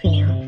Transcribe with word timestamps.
feel. 0.00 0.41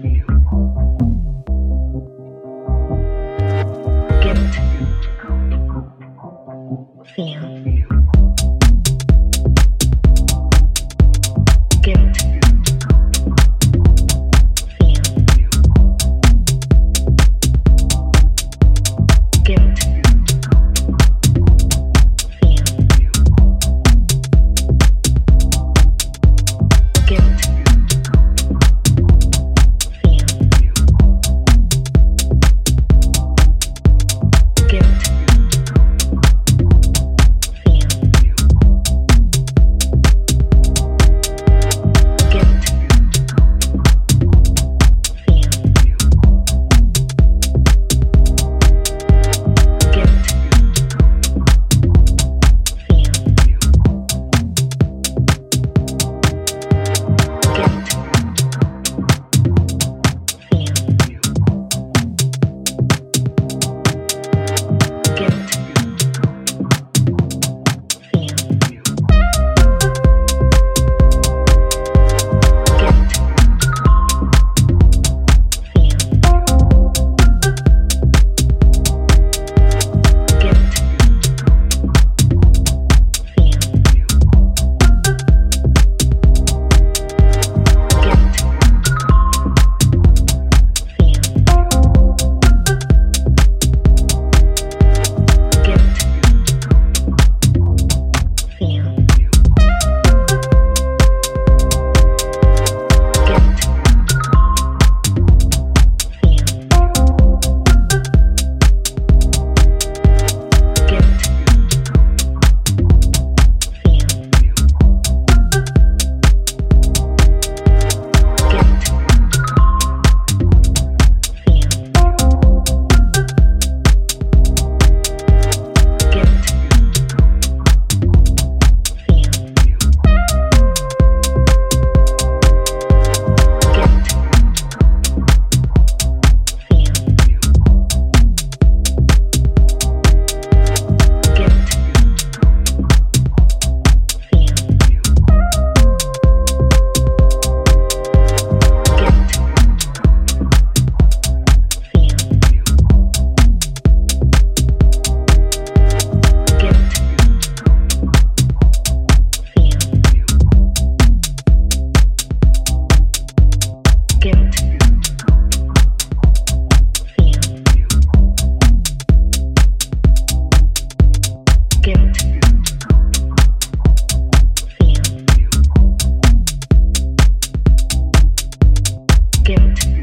skimmed. 179.44 179.93